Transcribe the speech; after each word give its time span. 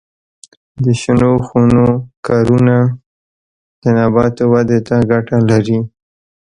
د 0.83 0.85
شنو 1.01 1.31
خونو 1.45 1.83
کارونه 2.27 2.75
د 3.81 3.83
نباتاتو 3.97 4.43
ودې 4.51 4.79
ته 4.87 4.95
ګټه 5.11 5.37
لري. 5.49 5.79